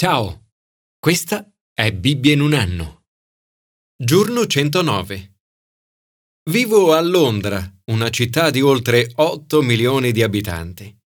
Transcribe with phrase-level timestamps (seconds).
[0.00, 0.52] Ciao,
[1.00, 1.44] questa
[1.74, 3.06] è Bibbia in un anno.
[4.00, 5.40] Giorno 109.
[6.50, 10.96] Vivo a Londra, una città di oltre 8 milioni di abitanti.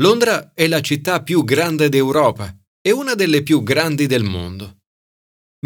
[0.00, 4.82] Londra è la città più grande d'Europa e una delle più grandi del mondo.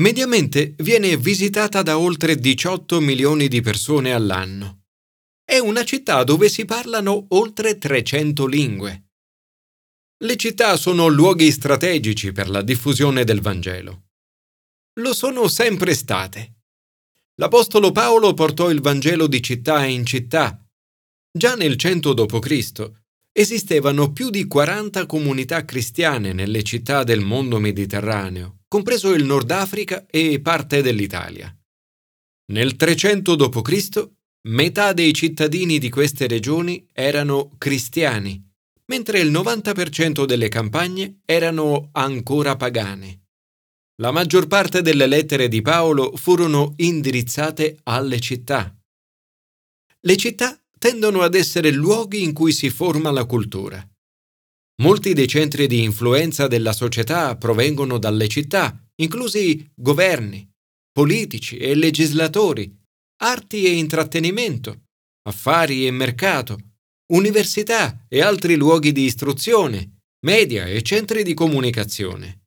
[0.00, 4.84] Mediamente viene visitata da oltre 18 milioni di persone all'anno.
[5.44, 9.07] È una città dove si parlano oltre 300 lingue.
[10.20, 14.06] Le città sono luoghi strategici per la diffusione del Vangelo.
[14.98, 16.54] Lo sono sempre state.
[17.36, 20.60] L'Apostolo Paolo portò il Vangelo di città in città.
[21.30, 22.90] Già nel 100 d.C.
[23.30, 30.04] esistevano più di 40 comunità cristiane nelle città del mondo mediterraneo, compreso il Nord Africa
[30.10, 31.56] e parte dell'Italia.
[32.46, 34.08] Nel 300 d.C.
[34.48, 38.46] metà dei cittadini di queste regioni erano cristiani
[38.90, 43.26] mentre il 90% delle campagne erano ancora pagane.
[44.00, 48.74] La maggior parte delle lettere di Paolo furono indirizzate alle città.
[50.00, 53.86] Le città tendono ad essere luoghi in cui si forma la cultura.
[54.80, 60.48] Molti dei centri di influenza della società provengono dalle città, inclusi governi,
[60.92, 62.72] politici e legislatori,
[63.22, 64.84] arti e intrattenimento,
[65.28, 66.67] affari e mercato,
[67.12, 72.46] università e altri luoghi di istruzione, media e centri di comunicazione.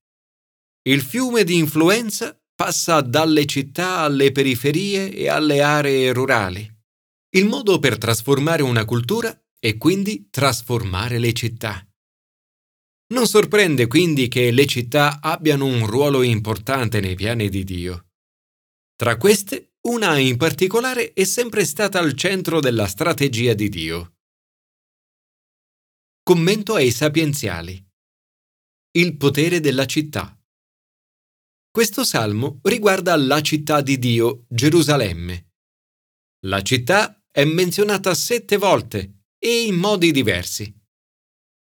[0.83, 6.69] Il fiume di influenza passa dalle città alle periferie e alle aree rurali.
[7.33, 11.85] Il modo per trasformare una cultura è quindi trasformare le città.
[13.13, 18.09] Non sorprende quindi che le città abbiano un ruolo importante nei piani di Dio.
[18.95, 24.13] Tra queste, una in particolare è sempre stata al centro della strategia di Dio.
[26.31, 27.85] Commento ai sapienziali.
[28.91, 30.33] Il potere della città.
[31.69, 35.55] Questo salmo riguarda la città di Dio, Gerusalemme.
[36.45, 40.73] La città è menzionata sette volte e in modi diversi.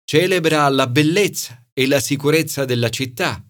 [0.04, 3.44] Celebra la bellezza e la sicurezza della città,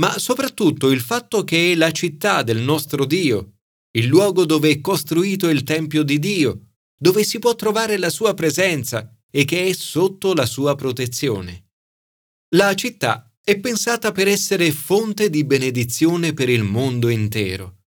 [0.00, 3.60] ma soprattutto il fatto che è la città del nostro Dio,
[3.92, 8.34] il luogo dove è costruito il Tempio di Dio, dove si può trovare la sua
[8.34, 11.70] presenza e che è sotto la sua protezione.
[12.54, 17.84] La città è pensata per essere fonte di benedizione per il mondo intero,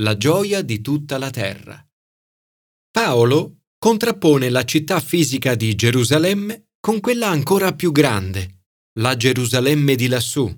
[0.00, 1.84] la gioia di tutta la terra.
[2.90, 8.64] Paolo contrappone la città fisica di Gerusalemme con quella ancora più grande,
[8.98, 10.54] la Gerusalemme di lassù.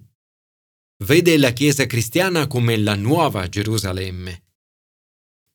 [1.05, 4.45] Vede la Chiesa cristiana come la nuova Gerusalemme.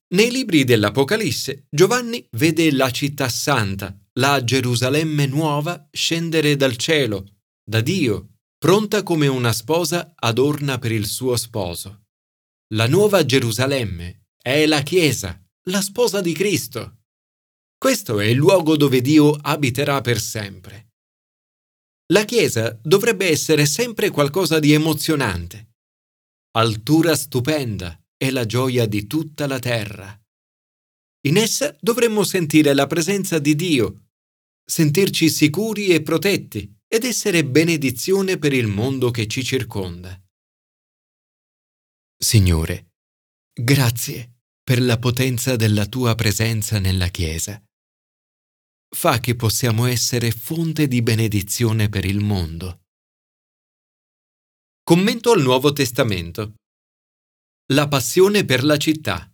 [0.09, 7.81] Nei libri dell'Apocalisse Giovanni vede la città santa, la Gerusalemme nuova scendere dal cielo, da
[7.81, 12.05] Dio, pronta come una sposa adorna per il suo sposo.
[12.73, 15.39] La nuova Gerusalemme è la Chiesa,
[15.69, 17.01] la sposa di Cristo.
[17.77, 20.93] Questo è il luogo dove Dio abiterà per sempre.
[22.11, 25.75] La Chiesa dovrebbe essere sempre qualcosa di emozionante.
[26.57, 30.19] Altura stupenda è la gioia di tutta la terra.
[31.27, 34.01] In essa dovremmo sentire la presenza di Dio
[34.69, 40.21] sentirci sicuri e protetti ed essere benedizione per il mondo che ci circonda.
[42.17, 42.95] Signore,
[43.53, 47.63] grazie per la potenza della tua presenza nella Chiesa.
[48.93, 52.81] Fa che possiamo essere fonte di benedizione per il mondo.
[54.83, 56.55] Commento al Nuovo Testamento.
[57.73, 59.31] La passione per la città.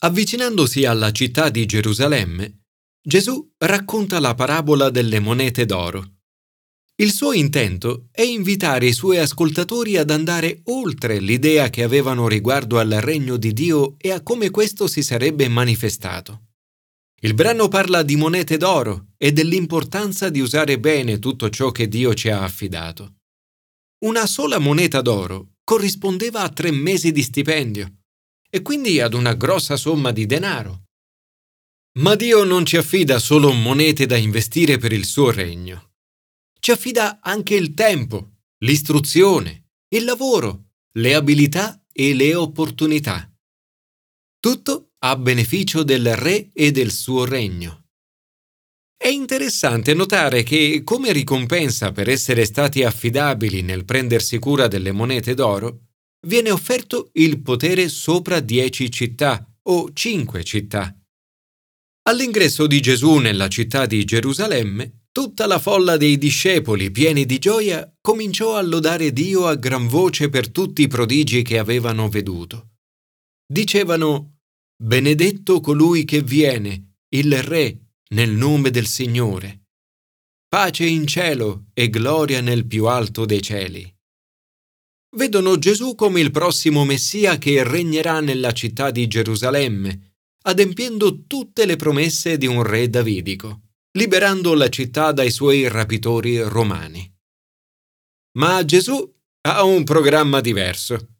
[0.00, 2.63] Avvicinandosi alla città di Gerusalemme,
[3.06, 6.20] Gesù racconta la parabola delle monete d'oro.
[6.96, 12.78] Il suo intento è invitare i suoi ascoltatori ad andare oltre l'idea che avevano riguardo
[12.78, 16.44] al regno di Dio e a come questo si sarebbe manifestato.
[17.20, 22.14] Il brano parla di monete d'oro e dell'importanza di usare bene tutto ciò che Dio
[22.14, 23.16] ci ha affidato.
[24.06, 27.96] Una sola moneta d'oro corrispondeva a tre mesi di stipendio
[28.48, 30.83] e quindi ad una grossa somma di denaro.
[31.98, 35.92] Ma Dio non ci affida solo monete da investire per il suo regno.
[36.58, 43.32] Ci affida anche il tempo, l'istruzione, il lavoro, le abilità e le opportunità.
[44.40, 47.84] Tutto a beneficio del Re e del suo regno.
[48.96, 55.34] È interessante notare che, come ricompensa per essere stati affidabili nel prendersi cura delle monete
[55.34, 55.90] d'oro,
[56.26, 60.92] viene offerto il potere sopra dieci città o cinque città
[62.06, 67.88] All'ingresso di Gesù nella città di Gerusalemme, Tutta la folla dei discepoli, pieni di gioia,
[68.00, 72.70] cominciò a lodare Dio a gran voce per tutti i prodigi che avevano veduto.
[73.46, 74.38] Dicevano,
[74.76, 79.66] Benedetto colui che viene, il Re, nel nome del Signore.
[80.48, 83.88] Pace in cielo e gloria nel più alto dei cieli.
[85.14, 90.13] Vedono Gesù come il prossimo Messia che regnerà nella città di Gerusalemme,
[90.46, 93.64] adempiendo tutte le promesse di un re davidico
[93.96, 97.12] liberando la città dai suoi rapitori romani.
[98.38, 99.12] Ma Gesù
[99.42, 101.18] ha un programma diverso.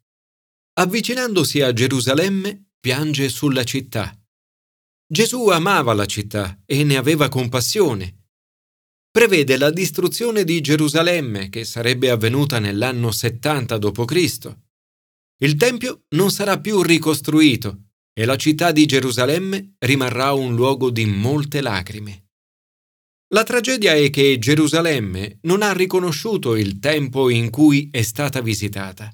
[0.73, 4.13] Avvicinandosi a Gerusalemme, piange sulla città.
[5.07, 8.23] Gesù amava la città e ne aveva compassione.
[9.09, 14.57] Prevede la distruzione di Gerusalemme, che sarebbe avvenuta nell'anno 70 d.C.
[15.37, 17.84] Il Tempio non sarà più ricostruito
[18.17, 22.29] e la città di Gerusalemme rimarrà un luogo di molte lacrime.
[23.33, 29.11] La tragedia è che Gerusalemme non ha riconosciuto il tempo in cui è stata visitata.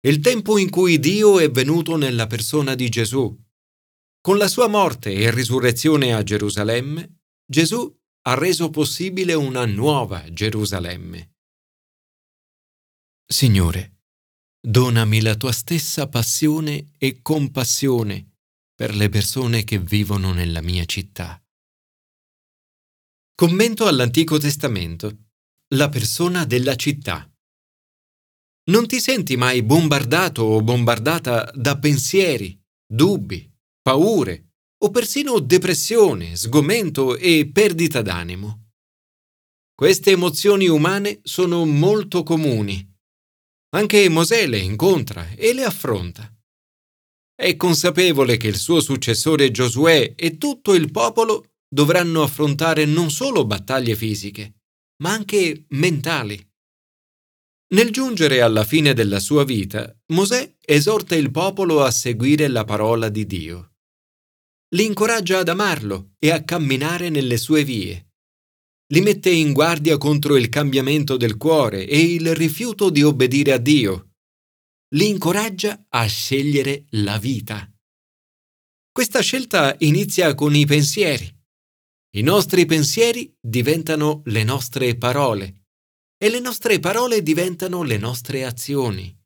[0.00, 3.38] Il tempo in cui Dio è venuto nella persona di Gesù.
[4.20, 11.36] Con la sua morte e risurrezione a Gerusalemme, Gesù ha reso possibile una nuova Gerusalemme.
[13.24, 13.99] Signore,
[14.60, 18.26] donami la tua stessa passione e compassione
[18.74, 21.42] per le persone che vivono nella mia città.
[23.34, 25.28] Commento all'Antico Testamento.
[25.74, 27.26] La persona della città.
[28.70, 34.50] Non ti senti mai bombardato o bombardata da pensieri, dubbi, paure
[34.82, 38.72] o persino depressione, sgomento e perdita d'animo.
[39.74, 42.89] Queste emozioni umane sono molto comuni.
[43.72, 46.32] Anche Mosè le incontra e le affronta.
[47.34, 53.46] È consapevole che il suo successore Giosuè e tutto il popolo dovranno affrontare non solo
[53.46, 54.62] battaglie fisiche,
[55.02, 56.44] ma anche mentali.
[57.72, 63.08] Nel giungere alla fine della sua vita, Mosè esorta il popolo a seguire la parola
[63.08, 63.74] di Dio.
[64.74, 68.09] Li incoraggia ad amarlo e a camminare nelle sue vie.
[68.92, 73.58] Li mette in guardia contro il cambiamento del cuore e il rifiuto di obbedire a
[73.58, 74.14] Dio.
[74.94, 77.72] Li incoraggia a scegliere la vita.
[78.90, 81.32] Questa scelta inizia con i pensieri.
[82.16, 85.66] I nostri pensieri diventano le nostre parole
[86.18, 89.16] e le nostre parole diventano le nostre azioni.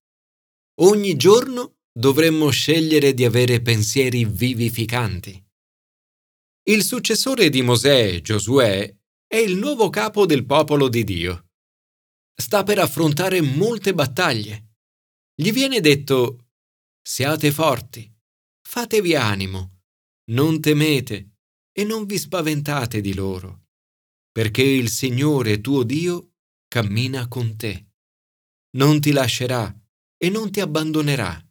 [0.83, 5.43] Ogni giorno dovremmo scegliere di avere pensieri vivificanti.
[6.65, 8.95] Il successore di Mosè, Giosuè,
[9.35, 11.49] è il nuovo capo del popolo di Dio.
[12.41, 14.77] Sta per affrontare molte battaglie.
[15.35, 16.51] Gli viene detto,
[17.03, 18.09] siate forti,
[18.63, 19.81] fatevi animo,
[20.31, 21.33] non temete,
[21.73, 23.65] e non vi spaventate di loro,
[24.31, 26.35] perché il Signore tuo Dio
[26.69, 27.89] cammina con te.
[28.77, 29.77] Non ti lascerà
[30.17, 31.45] e non ti abbandonerà.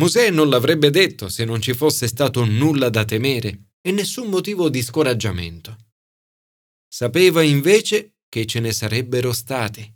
[0.00, 4.68] Mosè non l'avrebbe detto se non ci fosse stato nulla da temere e nessun motivo
[4.68, 5.89] di scoraggiamento.
[6.92, 9.88] Sapeva invece che ce ne sarebbero stati.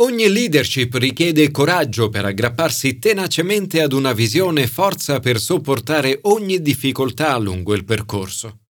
[0.00, 6.60] Ogni leadership richiede coraggio per aggrapparsi tenacemente ad una visione e forza per sopportare ogni
[6.60, 8.62] difficoltà lungo il percorso.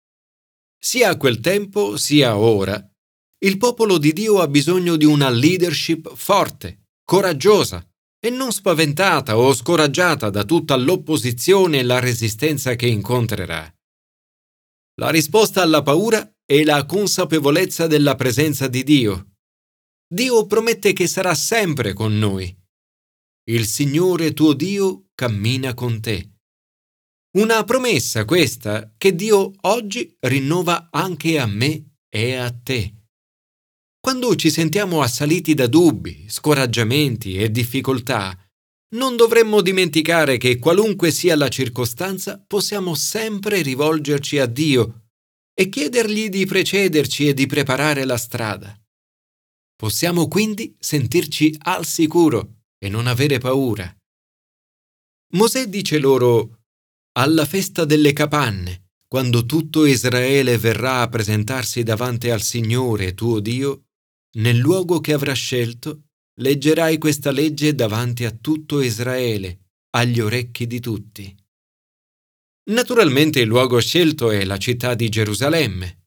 [0.77, 2.79] Sia a quel tempo sia ora,
[3.39, 7.83] il popolo di Dio ha bisogno di una leadership forte, coraggiosa
[8.19, 13.73] e non spaventata o scoraggiata da tutta l'opposizione e la resistenza che incontrerà.
[15.01, 19.27] La risposta alla paura è la consapevolezza della presenza di Dio
[20.13, 22.55] Dio promette che sarà sempre con noi.
[23.49, 26.29] Il Signore tuo Dio cammina con te.
[27.35, 32.93] Una promessa questa che Dio oggi rinnova anche a me e a te.
[33.99, 38.37] Quando ci sentiamo assaliti da dubbi, scoraggiamenti e difficoltà,
[38.93, 45.02] non dovremmo dimenticare che qualunque sia la circostanza possiamo sempre rivolgerci a Dio
[45.53, 48.77] e chiedergli di precederci e di preparare la strada.
[49.75, 53.95] Possiamo quindi sentirci al sicuro e non avere paura.
[55.33, 56.61] Mosè dice loro,
[57.13, 63.85] alla festa delle capanne, quando tutto Israele verrà a presentarsi davanti al Signore tuo Dio,
[64.37, 66.05] nel luogo che avrà scelto,
[66.39, 71.35] leggerai questa legge davanti a tutto Israele, agli orecchi di tutti.
[72.65, 76.03] Naturalmente il luogo scelto è la città di Gerusalemme,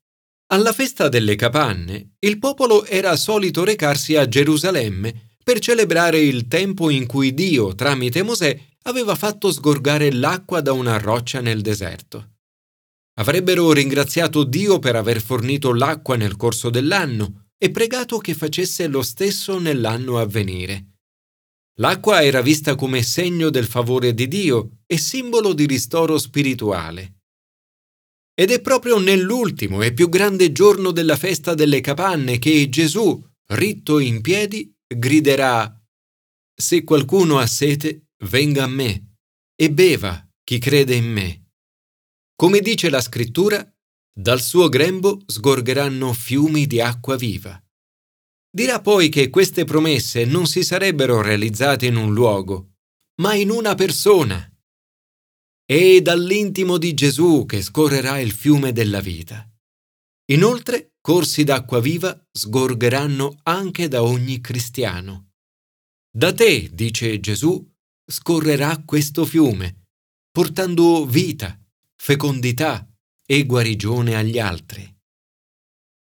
[0.48, 6.88] alla festa delle capanne, il popolo era solito recarsi a Gerusalemme per celebrare il tempo
[6.88, 12.34] in cui Dio, tramite Mosè, aveva fatto sgorgare l'acqua da una roccia nel deserto.
[13.18, 19.02] avrebbero ringraziato Dio per aver fornito l'acqua nel corso dell'anno e pregato che facesse lo
[19.02, 20.96] stesso nell'anno a venire.
[21.78, 27.21] L'acqua era vista come segno del favore di Dio e simbolo di ristoro spirituale.
[28.35, 33.99] Ed è proprio nell'ultimo e più grande giorno della festa delle capanne che Gesù, ritto
[33.99, 35.73] in piedi, griderà
[36.59, 39.16] Se qualcuno ha sete, venga a me
[39.54, 41.50] e beva chi crede in me.
[42.35, 43.66] Come dice la scrittura,
[44.18, 47.62] dal suo grembo sgorgeranno fiumi di acqua viva.
[48.56, 52.76] Dirà poi che queste promesse non si sarebbero realizzate in un luogo,
[53.20, 54.50] ma in una persona.
[55.62, 59.46] È dall'intimo di Gesù che scorrerà il fiume della vita.
[60.32, 65.32] Inoltre, corsi d'acqua viva sgorgeranno anche da ogni cristiano.
[66.10, 67.62] Da te, dice Gesù,
[68.10, 69.82] scorrerà questo fiume,
[70.30, 71.60] portando vita,
[71.94, 72.90] fecondità
[73.26, 74.96] e guarigione agli altri.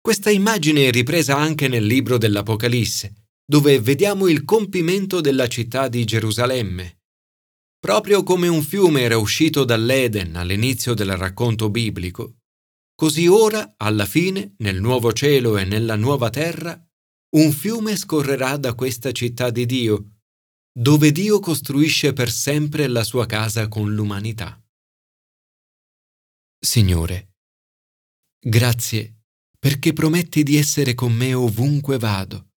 [0.03, 6.03] Questa immagine è ripresa anche nel libro dell'Apocalisse, dove vediamo il compimento della città di
[6.03, 7.03] Gerusalemme.
[7.79, 12.39] Proprio come un fiume era uscito dall'Eden all'inizio del racconto biblico,
[12.93, 16.77] così ora, alla fine, nel nuovo cielo e nella nuova terra,
[17.37, 20.15] un fiume scorrerà da questa città di Dio,
[20.77, 24.61] dove Dio costruisce per sempre la sua casa con l'umanità.
[26.59, 27.35] Signore,
[28.37, 29.22] grazie
[29.63, 32.49] perché prometti di essere con me ovunque vado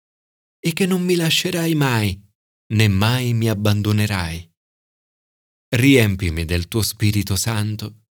[0.59, 2.21] e che non mi lascerai mai,
[2.73, 4.51] né mai mi abbandonerai.
[5.77, 8.07] Riempimi del tuo Spirito Santo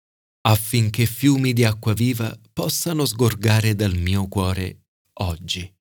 [0.41, 4.87] affinché fiumi di acqua viva possano sgorgare dal mio cuore
[5.21, 5.73] oggi.